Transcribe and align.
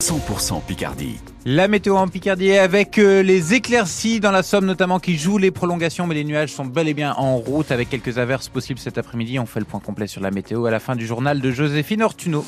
100% 0.00 0.62
Picardie. 0.64 1.18
La 1.44 1.66
météo 1.66 1.96
en 1.96 2.06
Picardie 2.06 2.52
avec 2.52 2.98
euh, 2.98 3.20
les 3.20 3.54
éclaircies 3.54 4.20
dans 4.20 4.30
la 4.30 4.44
Somme 4.44 4.64
notamment 4.64 5.00
qui 5.00 5.18
jouent 5.18 5.38
les 5.38 5.50
prolongations 5.50 6.06
mais 6.06 6.14
les 6.14 6.22
nuages 6.22 6.52
sont 6.52 6.64
bel 6.64 6.86
et 6.86 6.94
bien 6.94 7.14
en 7.14 7.36
route 7.36 7.72
avec 7.72 7.90
quelques 7.90 8.16
averses 8.16 8.48
possibles 8.48 8.78
cet 8.78 8.96
après-midi. 8.96 9.40
On 9.40 9.46
fait 9.46 9.58
le 9.58 9.66
point 9.66 9.80
complet 9.80 10.06
sur 10.06 10.20
la 10.20 10.30
météo 10.30 10.66
à 10.66 10.70
la 10.70 10.78
fin 10.78 10.94
du 10.94 11.04
journal 11.04 11.40
de 11.40 11.50
Joséphine 11.50 12.04
Ortuno. 12.04 12.44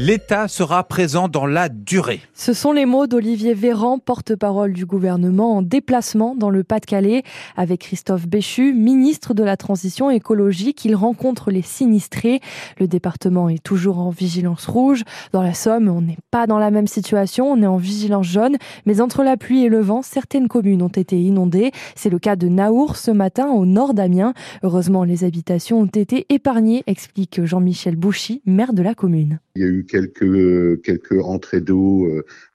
L'État 0.00 0.46
sera 0.46 0.84
présent 0.84 1.26
dans 1.26 1.44
la 1.44 1.68
durée. 1.68 2.20
Ce 2.32 2.52
sont 2.52 2.70
les 2.70 2.86
mots 2.86 3.08
d'Olivier 3.08 3.52
Véran, 3.52 3.98
porte-parole 3.98 4.72
du 4.72 4.86
gouvernement 4.86 5.56
en 5.56 5.62
déplacement 5.62 6.36
dans 6.36 6.50
le 6.50 6.62
Pas-de-Calais. 6.62 7.24
Avec 7.56 7.80
Christophe 7.80 8.28
Béchu, 8.28 8.72
ministre 8.74 9.34
de 9.34 9.42
la 9.42 9.56
Transition 9.56 10.08
écologique, 10.08 10.84
il 10.84 10.94
rencontre 10.94 11.50
les 11.50 11.62
sinistrés. 11.62 12.40
Le 12.78 12.86
département 12.86 13.48
est 13.48 13.60
toujours 13.60 13.98
en 13.98 14.10
vigilance 14.10 14.66
rouge. 14.66 15.02
Dans 15.32 15.42
la 15.42 15.52
Somme, 15.52 15.88
on 15.88 16.00
n'est 16.00 16.18
pas 16.30 16.46
dans 16.46 16.60
la 16.60 16.70
même 16.70 16.86
situation, 16.86 17.50
on 17.50 17.60
est 17.60 17.66
en 17.66 17.76
vigilance 17.76 18.26
jaune. 18.26 18.56
Mais 18.86 19.00
entre 19.00 19.24
la 19.24 19.36
pluie 19.36 19.64
et 19.64 19.68
le 19.68 19.80
vent, 19.80 20.02
certaines 20.02 20.46
communes 20.46 20.82
ont 20.82 20.86
été 20.86 21.20
inondées. 21.20 21.72
C'est 21.96 22.10
le 22.10 22.20
cas 22.20 22.36
de 22.36 22.46
Naour 22.46 22.94
ce 22.94 23.10
matin 23.10 23.48
au 23.48 23.66
nord 23.66 23.94
d'Amiens. 23.94 24.32
Heureusement, 24.62 25.02
les 25.02 25.24
habitations 25.24 25.80
ont 25.80 25.86
été 25.86 26.24
épargnées, 26.28 26.84
explique 26.86 27.44
Jean-Michel 27.44 27.96
Bouchy, 27.96 28.42
maire 28.46 28.72
de 28.72 28.82
la 28.82 28.94
commune. 28.94 29.40
Il 29.56 29.62
y 29.62 29.64
a 29.64 29.68
eu 29.68 29.87
quelques 29.88 30.82
quelques 30.82 31.20
entrées 31.24 31.60
d'eau 31.60 32.08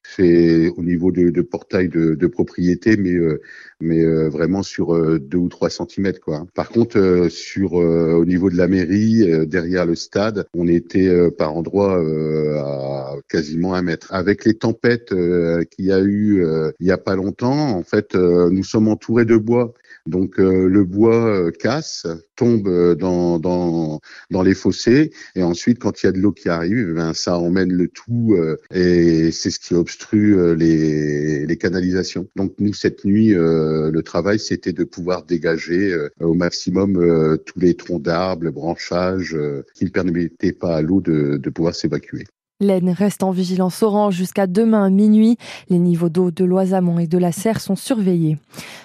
euh, 0.06 0.10
fait 0.16 0.70
au 0.78 0.84
niveau 0.84 1.12
de, 1.12 1.30
de 1.30 1.42
portails 1.42 1.90
de, 1.90 2.16
de 2.16 2.28
propriété, 2.28 2.98
mais 2.98 3.14
euh, 3.14 3.42
mais 3.80 4.02
euh, 4.02 4.30
vraiment 4.30 4.64
sur 4.64 5.20
deux 5.20 5.38
ou 5.38 5.50
trois 5.50 5.70
centimètres 5.70 6.20
quoi. 6.20 6.46
Par 6.54 6.70
contre, 6.70 7.28
sur 7.30 7.74
au 7.74 8.26
niveau 8.26 8.50
de 8.50 8.58
la 8.58 8.68
mairie, 8.68 9.48
derrière 9.48 9.86
le 9.86 9.96
stade, 9.96 10.46
on 10.54 10.68
était 10.68 11.32
par 11.32 11.56
endroits 11.56 11.98
à 11.98 13.16
quasiment 13.28 13.74
un 13.74 13.82
mètre. 13.82 14.14
Avec 14.14 14.46
les 14.46 14.54
tempêtes 14.54 15.10
qu'il 15.10 15.86
y 15.86 15.92
a 15.92 16.02
eu 16.02 16.46
il 16.80 16.88
y 16.88 16.92
a 16.92 16.98
pas 16.98 17.16
longtemps, 17.16 17.72
en 17.72 17.84
fait, 17.84 18.16
nous 18.16 18.64
sommes 18.64 18.88
entourés 18.88 19.26
de 19.26 19.38
bois. 19.38 19.74
Donc 20.06 20.38
le 20.38 20.84
bois 20.84 21.52
casse, 21.52 22.08
tombe 22.36 22.96
dans, 22.96 23.40
dans, 23.40 24.02
dans 24.32 24.42
les 24.42 24.54
fossés, 24.54 25.12
et 25.36 25.44
ensuite 25.44 25.80
quand 25.80 26.04
il 26.04 26.08
y 26.08 26.10
a 26.10 26.12
de 26.12 26.20
l'eau 26.20 26.32
qui 26.32 26.50
arrive, 26.50 26.90
eh 26.92 26.94
ben, 26.94 27.14
ça 27.14 27.38
emmène 27.38 27.72
le 27.72 27.88
tout 27.88 28.36
euh, 28.38 28.58
et 28.74 29.32
c'est 29.32 29.50
ce 29.50 29.60
qui 29.60 29.74
obstrue 29.74 29.93
euh, 30.14 30.56
les, 30.56 31.58
canalisations. 31.58 32.28
Donc 32.36 32.54
nous, 32.60 32.74
cette 32.74 33.06
nuit, 33.06 33.34
euh, 33.34 33.92
le 33.92 34.04
travail, 34.04 34.40
c'était 34.40 34.74
de 34.74 34.84
pouvoir 34.84 35.24
dégager 35.24 35.96
au 36.20 36.34
maximum 36.34 37.38
tous 37.46 37.60
les 37.60 37.76
troncs 37.76 38.02
d'arbres, 38.02 38.44
le 38.44 38.52
branchage 38.52 39.38
qui 39.76 39.86
ne 39.86 39.90
permettaient 39.90 40.52
pas 40.52 40.78
à 40.78 40.82
l'eau 40.82 41.00
de, 41.02 41.38
de 41.38 41.50
pouvoir 41.50 41.76
s'évacuer. 41.76 42.26
L'Aisne 42.64 42.90
reste 42.90 43.24
en 43.24 43.32
vigilance 43.32 43.84
orange 43.84 44.16
jusqu'à 44.16 44.48
demain 44.48 44.90
minuit. 44.90 45.38
Les 45.70 45.80
niveaux 45.80 46.10
d'eau 46.10 46.32
de 46.32 46.44
l'Oisamont 46.44 47.00
et 47.00 47.08
de 47.08 47.18
la 47.18 47.32
Serre 47.32 47.62
sont 47.62 47.76
surveillés. 47.76 48.38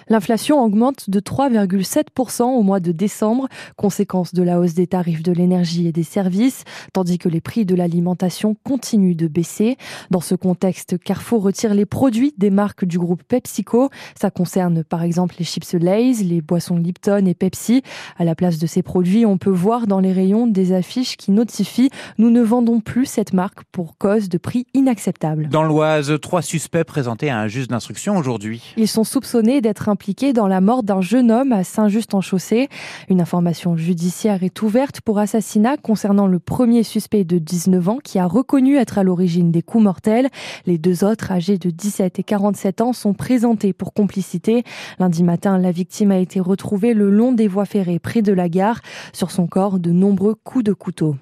L'inflation 0.08 0.62
augmente 0.64 1.10
de 1.10 1.20
3,7% 1.20 2.42
au 2.42 2.62
mois 2.62 2.80
de 2.80 2.92
décembre, 2.92 3.46
conséquence 3.76 4.32
de 4.32 4.42
la 4.42 4.58
hausse 4.58 4.74
des 4.74 4.86
tarifs 4.86 5.22
de 5.22 5.32
l'énergie 5.32 5.86
et 5.86 5.92
des 5.92 6.02
services, 6.02 6.64
tandis 6.94 7.18
que 7.18 7.28
les 7.28 7.42
prix 7.42 7.66
de 7.66 7.74
l'alimentation 7.74 8.56
continuent 8.64 9.16
de 9.16 9.28
baisser. 9.28 9.76
Dans 10.10 10.20
ce 10.20 10.34
contexte, 10.34 10.98
Carrefour 10.98 11.42
retire 11.42 11.74
les 11.74 11.86
produits 11.86 12.34
des 12.38 12.50
marques 12.50 12.86
du 12.86 12.98
groupe 12.98 13.22
PepsiCo. 13.22 13.90
Ça 14.18 14.30
concerne 14.30 14.82
par 14.82 15.02
exemple 15.02 15.36
les 15.38 15.44
chips 15.44 15.74
Lay's, 15.74 16.24
les 16.24 16.40
boissons 16.40 16.76
Lipton 16.76 17.26
et 17.26 17.34
Pepsi. 17.34 17.82
À 18.16 18.24
la 18.24 18.34
place 18.34 18.58
de 18.58 18.66
ces 18.66 18.82
produits, 18.82 19.26
on 19.26 19.36
peut 19.36 19.50
voir 19.50 19.86
dans 19.86 20.00
les 20.00 20.12
rayons 20.12 20.46
des 20.46 20.72
affiches 20.72 21.16
qui 21.16 21.30
notifient 21.32 21.90
nous 22.16 22.30
ne 22.30 22.42
vendons 22.42 22.80
plus 22.80 23.06
cette 23.06 23.32
marque 23.32 23.62
pour 23.72 23.96
cause 23.98 24.28
de 24.28 24.38
prix 24.38 24.66
inacceptables. 24.74 25.48
Dans 25.48 25.62
l'Oise, 25.62 26.18
trois 26.20 26.42
suspects 26.42 26.84
présentés 26.84 27.30
à 27.30 27.38
un 27.38 27.48
juge 27.48 27.68
d'instruction 27.68 28.16
aujourd'hui. 28.16 28.74
Ils 28.76 28.88
sont 28.88 29.04
soupçonnés 29.04 29.60
d'être 29.60 29.88
impliqués 29.88 30.32
dans 30.32 30.48
la 30.48 30.60
mort 30.60 30.82
d'un 30.82 31.00
jeune 31.00 31.30
homme 31.30 31.52
à 31.52 31.64
Saint-Just-en-Chaussée. 31.64 32.68
Une 33.08 33.20
information 33.20 33.76
judiciaire 33.76 34.42
est 34.42 34.62
ouverte 34.62 35.00
pour 35.00 35.18
assassinat 35.18 35.76
concernant 35.76 36.26
le 36.26 36.38
premier 36.38 36.82
suspect 36.82 37.24
de 37.24 37.38
19 37.38 37.88
ans 37.88 37.98
qui 38.02 38.18
a 38.18 38.26
reconnu 38.26 38.76
être 38.76 38.98
à 38.98 39.02
l'origine 39.02 39.50
des 39.50 39.62
coups 39.62 39.84
mortels. 39.84 40.28
Les 40.66 40.78
deux 40.78 41.04
autres, 41.04 41.30
âgés 41.30 41.58
de 41.58 41.70
17 41.70 42.18
et 42.18 42.22
47 42.22 42.80
ans, 42.80 42.92
sont 42.92 43.14
présentés 43.14 43.72
pour 43.72 43.92
complicité. 43.92 44.64
Lundi 44.98 45.22
matin, 45.22 45.58
la 45.58 45.70
victime 45.70 46.10
a 46.10 46.18
été 46.18 46.40
retrouvée 46.40 46.94
le 46.94 47.10
long 47.10 47.32
des 47.32 47.48
voies 47.48 47.66
ferrées 47.66 47.98
près 47.98 48.22
de 48.22 48.32
la 48.32 48.48
gare. 48.48 48.80
Sur 49.12 49.30
son 49.30 49.46
corps, 49.46 49.78
de 49.78 49.90
nombreux 49.90 50.34
coups 50.34 50.64
de 50.64 50.72
couteau. 50.72 51.16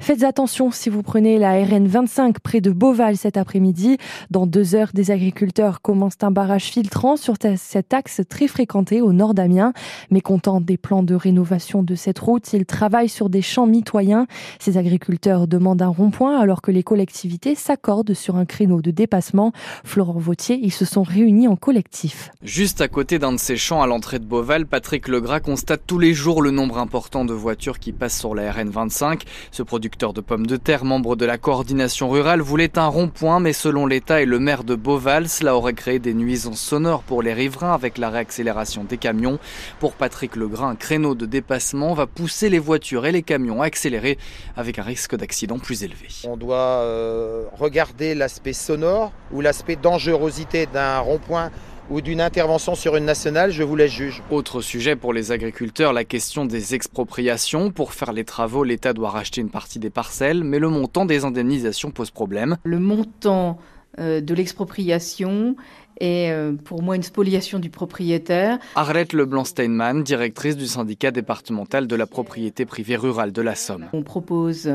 Faites 0.00 0.22
attention 0.22 0.70
si 0.70 0.88
vous 0.88 1.02
prenez 1.02 1.38
la 1.38 1.62
RN 1.62 1.79
25 1.86 2.40
près 2.40 2.60
de 2.60 2.70
Beauval 2.70 3.16
cet 3.16 3.36
après-midi. 3.36 3.96
Dans 4.30 4.46
deux 4.46 4.74
heures, 4.74 4.90
des 4.94 5.10
agriculteurs 5.10 5.82
commencent 5.82 6.22
un 6.22 6.30
barrage 6.30 6.64
filtrant 6.64 7.16
sur 7.16 7.36
cet 7.56 7.94
axe 7.94 8.20
très 8.28 8.46
fréquenté 8.46 9.00
au 9.00 9.12
nord 9.12 9.34
d'Amiens. 9.34 9.72
Mécontents 10.10 10.60
des 10.60 10.76
plans 10.76 11.02
de 11.02 11.14
rénovation 11.14 11.82
de 11.82 11.94
cette 11.94 12.18
route, 12.18 12.52
ils 12.52 12.66
travaillent 12.66 13.08
sur 13.08 13.30
des 13.30 13.42
champs 13.42 13.66
mitoyens. 13.66 14.26
Ces 14.58 14.76
agriculteurs 14.76 15.46
demandent 15.46 15.82
un 15.82 15.88
rond-point 15.88 16.38
alors 16.38 16.62
que 16.62 16.70
les 16.70 16.82
collectivités 16.82 17.54
s'accordent 17.54 18.14
sur 18.14 18.36
un 18.36 18.44
créneau 18.44 18.82
de 18.82 18.90
dépassement. 18.90 19.52
Florent 19.84 20.18
Vautier, 20.18 20.58
ils 20.62 20.72
se 20.72 20.84
sont 20.84 21.02
réunis 21.02 21.48
en 21.48 21.56
collectif. 21.56 22.30
Juste 22.42 22.80
à 22.80 22.88
côté 22.88 23.18
d'un 23.18 23.32
de 23.32 23.38
ces 23.38 23.56
champs 23.56 23.82
à 23.82 23.86
l'entrée 23.86 24.18
de 24.18 24.24
Beauval, 24.24 24.66
Patrick 24.66 25.08
Legras 25.08 25.40
constate 25.40 25.82
tous 25.86 25.98
les 25.98 26.14
jours 26.14 26.42
le 26.42 26.50
nombre 26.50 26.78
important 26.78 27.24
de 27.24 27.32
voitures 27.32 27.78
qui 27.78 27.92
passent 27.92 28.18
sur 28.18 28.34
la 28.34 28.52
RN 28.52 28.68
25. 28.68 29.24
Ce 29.50 29.62
producteur 29.62 30.12
de 30.12 30.20
pommes 30.20 30.46
de 30.46 30.56
terre, 30.56 30.84
membre 30.84 31.16
de 31.16 31.24
la 31.24 31.38
coordination 31.38 31.69
coordination 31.70 32.10
rurale 32.10 32.40
voulait 32.40 32.80
un 32.80 32.88
rond-point, 32.88 33.38
mais 33.38 33.52
selon 33.52 33.86
l'État 33.86 34.20
et 34.20 34.24
le 34.24 34.40
maire 34.40 34.64
de 34.64 34.74
Beauval, 34.74 35.28
cela 35.28 35.54
aurait 35.54 35.72
créé 35.72 36.00
des 36.00 36.14
nuisances 36.14 36.60
sonores 36.60 37.04
pour 37.04 37.22
les 37.22 37.32
riverains 37.32 37.72
avec 37.72 37.96
la 37.96 38.10
réaccélération 38.10 38.82
des 38.82 38.96
camions. 38.96 39.38
Pour 39.78 39.92
Patrick 39.92 40.34
Legrain, 40.34 40.70
un 40.70 40.74
créneau 40.74 41.14
de 41.14 41.26
dépassement 41.26 41.94
va 41.94 42.08
pousser 42.08 42.48
les 42.48 42.58
voitures 42.58 43.06
et 43.06 43.12
les 43.12 43.22
camions 43.22 43.62
à 43.62 43.66
accélérer 43.66 44.18
avec 44.56 44.80
un 44.80 44.82
risque 44.82 45.14
d'accident 45.14 45.60
plus 45.60 45.84
élevé. 45.84 46.08
On 46.24 46.36
doit 46.36 46.56
euh, 46.56 47.44
regarder 47.56 48.16
l'aspect 48.16 48.52
sonore 48.52 49.12
ou 49.30 49.40
l'aspect 49.40 49.76
dangerosité 49.76 50.66
d'un 50.66 50.98
rond-point 50.98 51.52
ou 51.90 52.00
d'une 52.00 52.20
intervention 52.20 52.74
sur 52.74 52.96
une 52.96 53.04
nationale, 53.04 53.50
je 53.50 53.62
vous 53.62 53.76
laisse 53.76 53.90
juge. 53.90 54.22
Autre 54.30 54.60
sujet 54.60 54.96
pour 54.96 55.12
les 55.12 55.32
agriculteurs, 55.32 55.92
la 55.92 56.04
question 56.04 56.44
des 56.44 56.74
expropriations. 56.74 57.70
Pour 57.70 57.92
faire 57.92 58.12
les 58.12 58.24
travaux, 58.24 58.64
l'État 58.64 58.92
doit 58.92 59.10
racheter 59.10 59.40
une 59.40 59.50
partie 59.50 59.78
des 59.78 59.90
parcelles, 59.90 60.44
mais 60.44 60.58
le 60.58 60.68
montant 60.68 61.04
des 61.04 61.24
indemnisations 61.24 61.90
pose 61.90 62.10
problème. 62.10 62.56
Le 62.64 62.78
montant 62.78 63.58
euh, 63.98 64.20
de 64.20 64.34
l'expropriation 64.34 65.56
est 66.00 66.32
euh, 66.32 66.52
pour 66.52 66.82
moi 66.82 66.96
une 66.96 67.02
spoliation 67.02 67.58
du 67.58 67.70
propriétaire. 67.70 68.58
Arlette 68.74 69.12
Leblanc-Steinman, 69.12 70.02
directrice 70.02 70.56
du 70.56 70.66
syndicat 70.66 71.10
départemental 71.10 71.86
de 71.86 71.96
la 71.96 72.06
propriété 72.06 72.64
privée 72.64 72.96
rurale 72.96 73.32
de 73.32 73.42
la 73.42 73.54
Somme. 73.54 73.86
On 73.92 74.02
propose 74.02 74.70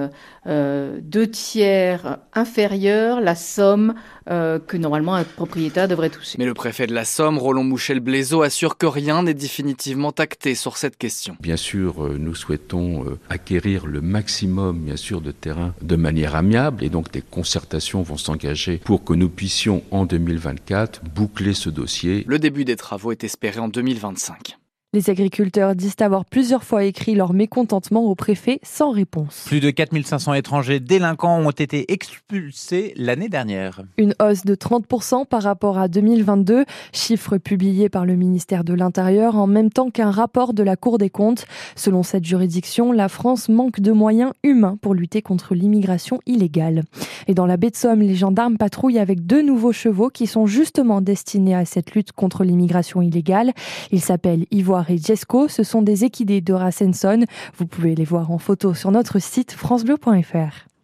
euh, 0.47 0.99
deux 1.01 1.27
tiers 1.27 2.19
inférieurs 2.33 3.21
la 3.21 3.35
somme 3.35 3.95
euh, 4.29 4.59
que 4.59 4.77
normalement 4.77 5.15
un 5.15 5.23
propriétaire 5.23 5.87
devrait 5.87 6.09
toucher. 6.09 6.37
Mais 6.39 6.45
le 6.45 6.53
préfet 6.53 6.87
de 6.87 6.93
la 6.93 7.05
Somme, 7.05 7.37
Roland 7.37 7.63
Mouchel-Blaiseau, 7.63 8.41
assure 8.41 8.77
que 8.77 8.85
rien 8.85 9.23
n'est 9.23 9.33
définitivement 9.33 10.11
acté 10.11 10.55
sur 10.55 10.77
cette 10.77 10.97
question. 10.97 11.35
Bien 11.39 11.57
sûr, 11.57 12.09
nous 12.17 12.35
souhaitons 12.35 13.05
acquérir 13.29 13.85
le 13.85 14.01
maximum, 14.01 14.79
bien 14.79 14.95
sûr, 14.95 15.21
de 15.21 15.31
terrain 15.31 15.73
de 15.81 15.95
manière 15.95 16.35
amiable 16.35 16.83
et 16.83 16.89
donc 16.89 17.11
des 17.11 17.21
concertations 17.21 18.01
vont 18.01 18.17
s'engager 18.17 18.77
pour 18.83 19.03
que 19.03 19.13
nous 19.13 19.29
puissions 19.29 19.83
en 19.91 20.05
2024 20.05 21.01
boucler 21.15 21.53
ce 21.53 21.69
dossier. 21.69 22.25
Le 22.27 22.39
début 22.39 22.65
des 22.65 22.75
travaux 22.75 23.13
est 23.13 23.23
espéré 23.23 23.59
en 23.59 23.69
2025. 23.69 24.57
Les 24.95 25.09
agriculteurs 25.09 25.75
disent 25.75 25.97
avoir 25.99 26.23
plusieurs 26.23 26.63
fois 26.63 26.85
écrit 26.85 27.15
leur 27.15 27.33
mécontentement 27.33 28.05
au 28.05 28.15
préfet 28.15 28.61
sans 28.63 28.91
réponse. 28.91 29.43
Plus 29.45 29.59
de 29.59 29.69
4500 29.69 30.35
étrangers 30.35 30.79
délinquants 30.79 31.37
ont 31.37 31.51
été 31.51 31.91
expulsés 31.91 32.93
l'année 32.95 33.27
dernière. 33.27 33.81
Une 33.97 34.15
hausse 34.21 34.45
de 34.45 34.55
30% 34.55 35.25
par 35.25 35.43
rapport 35.43 35.79
à 35.79 35.89
2022, 35.89 36.63
chiffre 36.93 37.37
publié 37.37 37.89
par 37.89 38.05
le 38.05 38.15
ministère 38.15 38.63
de 38.63 38.73
l'Intérieur 38.73 39.35
en 39.35 39.47
même 39.47 39.69
temps 39.69 39.89
qu'un 39.89 40.11
rapport 40.11 40.53
de 40.53 40.63
la 40.63 40.77
Cour 40.77 40.97
des 40.97 41.09
comptes. 41.09 41.45
Selon 41.75 42.01
cette 42.01 42.23
juridiction, 42.23 42.93
la 42.93 43.09
France 43.09 43.49
manque 43.49 43.81
de 43.81 43.91
moyens 43.91 44.31
humains 44.43 44.77
pour 44.81 44.93
lutter 44.93 45.21
contre 45.21 45.55
l'immigration 45.55 46.21
illégale. 46.25 46.83
Et 47.27 47.33
dans 47.33 47.47
la 47.47 47.57
baie 47.57 47.69
de 47.69 47.75
Somme, 47.75 47.99
les 48.01 48.15
gendarmes 48.15 48.57
patrouillent 48.57 48.99
avec 48.99 49.25
deux 49.25 49.41
nouveaux 49.41 49.73
chevaux 49.73 50.09
qui 50.09 50.25
sont 50.25 50.45
justement 50.45 51.01
destinés 51.01 51.55
à 51.55 51.65
cette 51.65 51.95
lutte 51.95 52.13
contre 52.13 52.45
l'immigration 52.45 53.01
illégale. 53.01 53.51
Ils 53.91 53.99
s'appellent 53.99 54.45
Ivoire 54.51 54.84
et 54.89 54.97
Jesco. 54.97 55.47
Ce 55.47 55.63
sont 55.63 55.81
des 55.81 56.03
équidés 56.03 56.41
de 56.41 56.53
Rassenson. 56.53 57.25
Vous 57.57 57.65
pouvez 57.65 57.95
les 57.95 58.05
voir 58.05 58.31
en 58.31 58.37
photo 58.37 58.73
sur 58.73 58.91
notre 58.91 59.19
site 59.19 59.51
francebleu.fr. 59.53 60.74